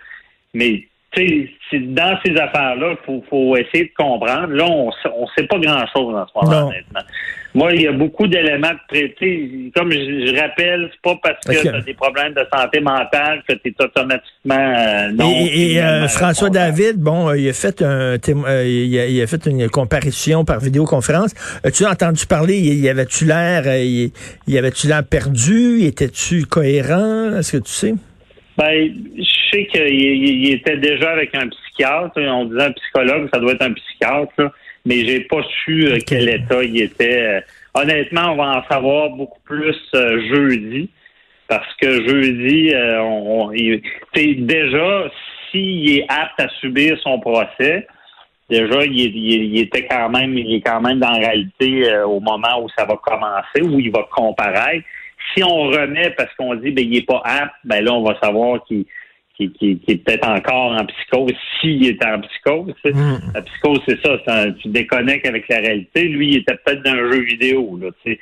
mais 0.53 0.83
tu 1.11 1.25
sais, 1.27 1.49
c'est- 1.71 1.79
dans 1.93 2.17
ces 2.25 2.35
affaires-là, 2.37 2.91
il 2.99 3.05
faut, 3.05 3.23
faut 3.29 3.55
essayer 3.55 3.85
de 3.85 3.93
comprendre. 3.97 4.47
Là, 4.53 4.65
on 4.69 4.87
ne 4.87 5.27
sait 5.37 5.47
pas 5.47 5.59
grand-chose 5.59 6.13
en 6.13 6.25
ce 6.27 6.31
moment, 6.35 6.61
Non. 6.61 6.67
honnêtement. 6.67 7.01
Moi, 7.55 7.73
il 7.73 7.81
y 7.83 7.87
a 7.87 7.93
beaucoup 7.93 8.27
d'éléments 8.27 8.73
de 8.73 8.79
traité. 8.93 9.71
Comme 9.73 9.89
je, 9.91 9.97
je 10.27 10.39
rappelle, 10.41 10.89
c'est 10.91 11.01
pas 11.01 11.17
parce 11.23 11.39
que 11.57 11.61
tu 11.61 11.69
as 11.69 11.81
des 11.81 11.93
problèmes 11.93 12.33
de 12.33 12.45
santé 12.53 12.81
mentale 12.81 13.41
que 13.47 13.53
tu 13.53 13.69
es 13.69 13.75
automatiquement 13.81 14.73
euh, 14.77 15.11
non. 15.13 15.31
et 15.31 15.71
et, 15.71 15.81
euh, 15.81 16.07
François 16.09 16.49
responsable. 16.49 16.53
David, 16.53 16.97
bon, 16.97 17.29
euh, 17.29 17.37
il 17.37 17.47
a 17.47 17.53
fait 17.53 17.81
un 17.81 18.17
euh, 18.17 18.63
il, 18.67 18.99
a, 18.99 19.05
il 19.07 19.21
a 19.21 19.27
fait 19.27 19.45
une 19.45 19.69
comparution 19.69 20.43
par 20.43 20.59
vidéoconférence. 20.59 21.33
As-tu 21.63 21.85
entendu 21.85 22.25
parler, 22.25 22.57
il, 22.57 22.89
avait-tu 22.89 23.23
l'air 23.25 23.63
il, 23.77 24.11
il 24.47 24.57
avait-tu 24.57 24.87
l'air 24.87 25.03
perdu, 25.05 25.83
était-tu 25.85 26.45
cohérent, 26.45 27.37
est-ce 27.39 27.53
que 27.53 27.63
tu 27.63 27.71
sais? 27.71 27.93
Ben, 28.57 28.89
je 29.17 29.23
sais 29.51 29.65
qu'il 29.67 29.81
il- 29.87 30.45
il 30.47 30.53
était 30.55 30.77
déjà 30.77 31.11
avec 31.11 31.33
un 31.35 31.47
psychiatre. 31.47 32.11
On 32.17 32.45
disait 32.45 32.63
un 32.63 32.71
psychologue, 32.71 33.29
ça 33.33 33.39
doit 33.39 33.53
être 33.53 33.61
un 33.63 33.73
psychiatre, 33.73 34.31
là. 34.37 34.51
Mais 34.85 35.05
j'ai 35.05 35.21
pas 35.21 35.41
su 35.63 35.87
euh, 35.87 35.97
quel 36.05 36.29
état 36.29 36.63
il 36.63 36.81
était. 36.81 37.19
Euh, 37.21 37.41
Honnêtement, 37.77 38.31
on 38.31 38.35
va 38.37 38.57
en 38.59 38.63
savoir 38.71 39.09
beaucoup 39.09 39.41
plus 39.43 39.75
euh, 39.95 40.21
jeudi, 40.33 40.89
parce 41.49 41.67
que 41.75 42.07
jeudi, 42.07 42.73
euh, 42.73 43.01
on, 43.01 43.47
on- 43.47 43.51
il- 43.51 43.81
déjà, 44.45 45.09
s'il 45.51 45.97
est 45.99 46.05
apte 46.07 46.39
à 46.39 46.47
subir 46.61 46.97
son 47.03 47.19
procès, 47.19 47.85
déjà, 48.49 48.85
il, 48.85 49.59
était 49.59 49.85
quand 49.87 50.09
même, 50.09 50.37
il 50.37 50.55
est 50.55 50.61
quand 50.61 50.79
même 50.79 50.99
dans 50.99 51.11
la 51.11 51.17
réalité 51.27 51.91
euh, 51.91 52.05
au 52.07 52.21
moment 52.21 52.63
où 52.63 52.69
ça 52.77 52.85
va 52.85 52.95
commencer, 52.95 53.61
où 53.61 53.77
il 53.79 53.91
va 53.91 54.07
comparaître. 54.09 54.85
Si 55.35 55.43
on 55.43 55.63
remet 55.63 56.11
parce 56.11 56.33
qu'on 56.35 56.55
dit 56.55 56.71
ben 56.71 56.85
il 56.89 56.97
est 56.99 57.05
pas 57.05 57.21
apte, 57.25 57.55
ben 57.65 57.83
là 57.83 57.93
on 57.93 58.03
va 58.03 58.17
savoir 58.21 58.63
qu'il 58.65 58.85
qu'il 59.37 59.79
est 59.87 59.97
peut-être 60.05 60.27
encore 60.27 60.71
en 60.79 60.85
psychose, 60.85 61.33
s'il 61.59 61.85
est 61.87 62.03
en 62.05 62.19
psychose. 62.21 62.73
tu 62.83 62.91
sais. 62.91 62.97
Mm. 62.97 63.19
La 63.33 63.41
psychose, 63.41 63.79
c'est 63.87 63.99
ça, 64.01 64.17
un- 64.27 64.51
tu 64.53 64.69
déconnectes 64.69 65.27
avec 65.27 65.47
la 65.49 65.57
réalité. 65.59 66.03
Lui, 66.07 66.29
il 66.29 66.37
était 66.37 66.55
peut-être 66.65 66.83
dans 66.83 66.91
un 66.91 67.11
jeu 67.11 67.19
vidéo. 67.21 67.77
Là, 67.81 67.89
tu 68.03 68.13
sais. 68.13 68.19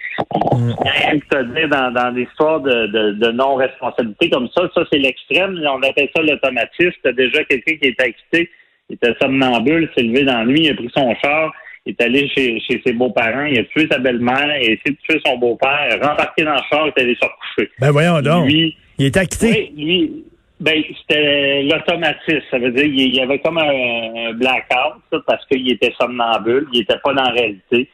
Mm. 0.53 0.73
Rien 0.79 1.19
que 1.19 1.25
te 1.27 1.43
dire 1.55 1.69
dans, 1.69 1.91
dans 1.91 2.11
des 2.13 2.23
histoires 2.23 2.61
de, 2.61 2.87
de, 2.87 3.11
de 3.13 3.31
non-responsabilité 3.31 4.29
comme 4.29 4.47
ça, 4.55 4.63
ça 4.73 4.83
c'est 4.91 4.99
l'extrême. 4.99 5.59
On 5.65 5.81
appelle 5.83 6.09
ça 6.15 6.21
l'automatisme. 6.21 6.91
T'as 7.03 7.11
déjà 7.13 7.43
quelqu'un 7.43 7.75
qui 7.75 7.87
était 7.89 8.07
excité, 8.09 8.49
il 8.89 8.95
était 8.95 9.13
somnambule, 9.21 9.89
s'est 9.95 10.03
levé 10.03 10.23
dans 10.23 10.39
la 10.39 10.45
nuit, 10.45 10.63
il 10.65 10.71
a 10.71 10.75
pris 10.75 10.89
son 10.95 11.13
char, 11.23 11.53
il 11.85 11.91
est 11.91 12.01
allé 12.01 12.27
chez, 12.29 12.59
chez 12.61 12.81
ses 12.85 12.93
beaux-parents, 12.93 13.45
il 13.45 13.59
a 13.59 13.63
tué 13.65 13.87
sa 13.91 13.99
belle-mère, 13.99 14.45
il 14.45 14.51
a 14.51 14.59
essayé 14.61 14.79
de 14.91 14.97
tuer 15.07 15.21
son 15.25 15.37
beau-père, 15.37 15.87
il 15.89 16.01
a 16.03 16.09
rembarqué 16.09 16.43
dans 16.43 16.53
le 16.53 16.61
char, 16.69 16.85
il 16.87 16.93
est 16.95 17.01
allé 17.03 17.15
se 17.15 17.25
recoucher. 17.25 17.71
Ben 17.79 17.91
voyons 17.91 18.21
donc. 18.21 18.45
Lui, 18.49 18.75
il 18.97 19.05
est 19.07 19.17
acquitté. 19.17 19.71
oui, 19.75 19.83
lui, 19.85 20.23
ben, 20.63 20.81
c'était 21.01 21.63
l'automatisme. 21.63 22.41
Ça 22.49 22.57
veut 22.57 22.71
dire 22.71 22.83
qu'il 22.85 23.13
y 23.15 23.19
avait 23.19 23.39
comme 23.39 23.57
un, 23.57 24.29
un 24.29 24.33
blackout, 24.33 25.01
ça, 25.11 25.19
parce 25.27 25.45
qu'il 25.47 25.69
était 25.69 25.93
somnambule, 25.99 26.67
il 26.71 26.81
était 26.81 26.99
pas 27.03 27.13
dans 27.13 27.23
la 27.23 27.31
réalité. 27.31 27.89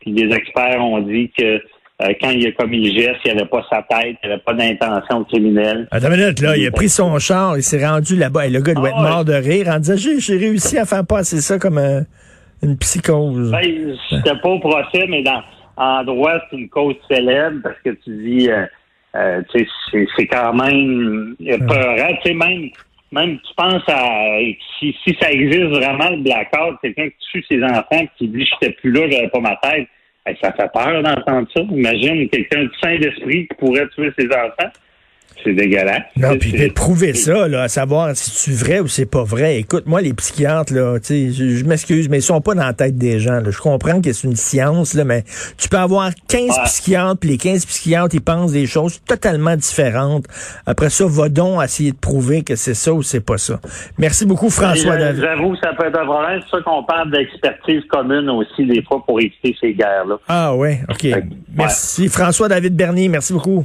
Puis 0.00 0.12
les 0.12 0.34
experts 0.34 0.84
ont 0.84 1.00
dit 1.00 1.30
que 1.36 1.44
euh, 2.02 2.12
quand 2.20 2.30
il 2.30 2.46
a 2.46 2.52
commis 2.52 2.90
le 2.90 3.00
geste, 3.00 3.20
il 3.24 3.30
avait 3.30 3.46
pas 3.46 3.64
sa 3.70 3.82
tête, 3.82 4.16
il 4.22 4.30
avait 4.30 4.40
pas 4.40 4.52
d'intention 4.52 5.24
criminelle. 5.24 5.88
Attends 5.90 6.12
une 6.12 6.20
minute, 6.20 6.40
là, 6.40 6.56
il 6.58 6.66
a 6.66 6.70
pris 6.70 6.90
son 6.90 7.18
char, 7.18 7.56
il 7.56 7.62
s'est 7.62 7.86
rendu 7.86 8.16
là-bas. 8.16 8.46
Et 8.46 8.50
le 8.50 8.60
gars 8.60 8.74
doit 8.74 8.90
Ah 8.92 8.96
être 8.96 9.10
mort 9.10 9.24
de 9.24 9.34
rire 9.34 9.68
en 9.68 9.78
disant 9.78 9.96
J'ai 9.96 10.36
réussi 10.36 10.76
à 10.78 10.84
faire 10.84 11.06
passer 11.06 11.40
ça 11.40 11.58
comme 11.58 11.78
euh, 11.78 12.02
une 12.62 12.76
psychose. 12.76 13.50
Ben, 13.50 13.96
c'était 14.10 14.36
pas 14.42 14.48
au 14.48 14.58
procès, 14.58 15.06
mais 15.08 15.22
dans, 15.22 15.42
en 15.76 16.04
droit, 16.04 16.34
c'est 16.50 16.56
une 16.56 16.68
cause 16.68 16.96
célèbre 17.10 17.60
parce 17.62 17.78
que 17.82 17.90
tu 17.90 18.10
dis, 18.10 18.50
euh, 18.50 18.66
euh, 19.16 19.42
c'est- 19.52 20.26
quand 20.26 20.52
même 20.54 21.34
peurant. 21.66 22.14
Tu 22.22 22.28
sais, 22.30 22.34
même, 22.34 22.70
même 23.12 23.38
tu 23.40 23.54
penses 23.56 23.82
à 23.88 24.38
si, 24.78 24.96
si 25.04 25.16
ça 25.20 25.30
existe 25.32 25.64
vraiment 25.64 26.10
le 26.10 26.18
blackout, 26.18 26.78
quelqu'un 26.82 27.08
qui 27.08 27.16
tue 27.32 27.44
ses 27.50 27.62
enfants 27.64 28.06
qui 28.16 28.28
dit 28.28 28.46
j'étais 28.46 28.72
plus 28.74 28.92
là, 28.92 29.08
j'avais 29.10 29.28
pas 29.28 29.40
ma 29.40 29.56
tête. 29.56 29.88
Ben, 30.26 30.36
ça 30.42 30.52
fait 30.52 30.70
peur 30.72 31.02
d'entendre 31.02 31.48
ça. 31.56 31.62
Imagine 31.62 32.28
quelqu'un 32.28 32.64
de 32.64 32.70
sain 32.82 32.98
d'esprit 32.98 33.48
qui 33.48 33.54
pourrait 33.58 33.88
tuer 33.88 34.10
ses 34.18 34.26
enfants. 34.26 34.70
C'est 35.44 35.54
dégueulasse. 35.54 36.02
Non, 36.16 36.36
puis 36.38 36.52
de 36.52 36.68
prouver 36.72 37.14
ça, 37.14 37.48
là, 37.48 37.62
à 37.62 37.68
savoir 37.68 38.14
si 38.16 38.30
c'est 38.30 38.52
vrai 38.64 38.80
ou 38.80 38.88
c'est 38.88 39.06
pas 39.06 39.24
vrai. 39.24 39.58
Écoute, 39.58 39.84
moi, 39.86 40.00
les 40.00 40.12
psychiatres, 40.12 40.72
là, 40.74 40.98
je, 41.08 41.30
je 41.30 41.64
m'excuse, 41.64 42.08
mais 42.08 42.18
ils 42.18 42.22
sont 42.22 42.40
pas 42.40 42.54
dans 42.54 42.64
la 42.66 42.72
tête 42.72 42.96
des 42.98 43.20
gens. 43.20 43.40
là. 43.40 43.50
Je 43.50 43.58
comprends 43.58 44.00
que 44.00 44.12
c'est 44.12 44.26
une 44.26 44.36
science, 44.36 44.94
là, 44.94 45.04
mais 45.04 45.24
tu 45.58 45.68
peux 45.68 45.78
avoir 45.78 46.10
15 46.28 46.40
Ouais. 46.50 46.64
psychiatres, 46.64 47.18
puis 47.20 47.30
les 47.30 47.36
15 47.38 47.66
psychiatres, 47.66 48.14
ils 48.14 48.20
pensent 48.20 48.52
des 48.52 48.66
choses 48.66 49.00
totalement 49.06 49.56
différentes. 49.56 50.26
Après 50.66 50.90
ça, 50.90 51.04
va 51.06 51.28
donc 51.28 51.62
essayer 51.62 51.92
de 51.92 51.96
prouver 51.96 52.42
que 52.42 52.56
c'est 52.56 52.74
ça 52.74 52.92
ou 52.92 53.02
c'est 53.02 53.20
pas 53.24 53.38
ça. 53.38 53.60
Merci 53.98 54.26
beaucoup, 54.26 54.50
François 54.50 54.92
J'a- 54.98 55.12
David. 55.12 55.20
J'avoue, 55.22 55.56
ça 55.56 55.72
peut 55.78 55.86
être 55.86 55.98
un 55.98 56.04
problème. 56.06 56.40
C'est 56.44 56.56
ça 56.56 56.62
qu'on 56.64 56.84
parle 56.84 57.10
d'expertise 57.10 57.82
commune 57.88 58.28
aussi, 58.30 58.66
des 58.66 58.82
fois, 58.82 59.02
pour 59.06 59.20
éviter 59.20 59.54
ces 59.60 59.72
guerres-là. 59.74 60.16
Ah 60.28 60.54
ouais, 60.54 60.80
OK. 60.90 61.02
Ouais. 61.04 61.22
Merci. 61.56 62.08
François 62.08 62.48
David 62.48 62.74
Bernier, 62.76 63.08
merci 63.08 63.32
beaucoup. 63.32 63.64